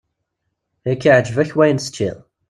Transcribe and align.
Yak 0.87 1.03
iɛǧeb-ak 1.09 1.51
wayen 1.57 1.79
teččiḍ! 1.79 2.17